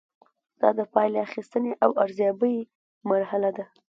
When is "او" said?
1.83-1.89